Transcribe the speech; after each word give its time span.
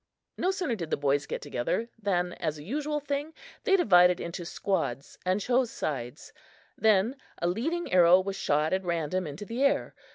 No 0.35 0.49
sooner 0.49 0.73
did 0.75 0.89
the 0.89 0.97
boys 0.97 1.27
get 1.27 1.43
together 1.43 1.87
than, 2.01 2.33
as 2.33 2.57
a 2.57 2.63
usual 2.63 2.99
thing, 2.99 3.35
they 3.65 3.75
divided 3.77 4.19
into 4.19 4.45
squads 4.45 5.19
and 5.27 5.39
chose 5.39 5.69
sides; 5.69 6.33
then 6.75 7.17
a 7.39 7.47
leading 7.47 7.93
arrow 7.93 8.19
was 8.19 8.35
shot 8.35 8.73
at 8.73 8.83
random 8.83 9.27
into 9.27 9.45
the 9.45 9.61
air. 9.63 9.93